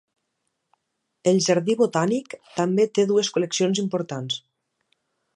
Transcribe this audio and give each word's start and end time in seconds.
El 1.31 1.35
jardí 1.47 1.75
botànic 1.81 2.33
també 2.55 2.87
té 2.99 3.05
dues 3.11 3.29
col·leccions 3.35 3.83
importants. 3.83 4.39